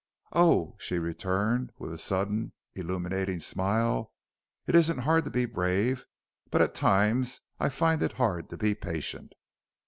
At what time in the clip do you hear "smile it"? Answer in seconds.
3.39-4.73